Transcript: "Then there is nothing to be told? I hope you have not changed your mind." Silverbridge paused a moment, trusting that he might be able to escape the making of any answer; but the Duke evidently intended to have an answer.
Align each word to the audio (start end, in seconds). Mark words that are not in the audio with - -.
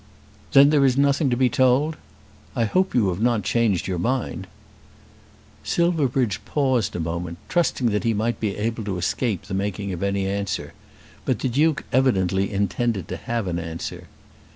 "Then 0.53 0.71
there 0.71 0.83
is 0.83 0.97
nothing 0.97 1.29
to 1.29 1.37
be 1.37 1.47
told? 1.47 1.95
I 2.55 2.65
hope 2.65 2.95
you 2.95 3.09
have 3.09 3.21
not 3.21 3.43
changed 3.43 3.87
your 3.87 3.99
mind." 3.99 4.47
Silverbridge 5.63 6.43
paused 6.43 6.95
a 6.95 6.99
moment, 6.99 7.37
trusting 7.49 7.91
that 7.91 8.03
he 8.03 8.15
might 8.15 8.39
be 8.39 8.57
able 8.57 8.83
to 8.85 8.97
escape 8.97 9.43
the 9.43 9.53
making 9.53 9.93
of 9.93 10.01
any 10.01 10.25
answer; 10.27 10.73
but 11.23 11.37
the 11.37 11.49
Duke 11.49 11.83
evidently 11.91 12.51
intended 12.51 13.07
to 13.09 13.17
have 13.17 13.45
an 13.45 13.59
answer. 13.59 14.07